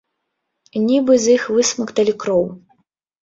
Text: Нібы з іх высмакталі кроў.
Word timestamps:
Нібы 0.85 1.13
з 1.25 1.35
іх 1.37 1.43
высмакталі 1.57 2.13
кроў. 2.23 2.43